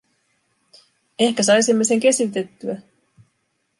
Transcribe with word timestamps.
Ehkä 1.19 1.43
saisimme 1.43 1.83
sen 1.83 1.99
kesytettyä. 1.99 2.81